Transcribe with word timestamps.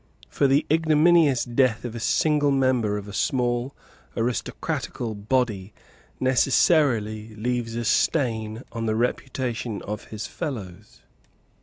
For 0.29 0.47
the 0.47 0.65
ignominious 0.71 1.45
death 1.45 1.85
of 1.85 1.93
a 1.93 1.99
single 1.99 2.49
member 2.49 2.97
of 2.97 3.07
a 3.07 3.13
small 3.13 3.75
aristocratical 4.17 5.13
body 5.13 5.75
necessarily 6.19 7.35
leaves 7.35 7.75
a 7.75 7.85
stain 7.85 8.63
on 8.71 8.87
the 8.87 8.95
reputation 8.95 9.83
of 9.83 10.05
his 10.05 10.25
fellows. 10.25 11.01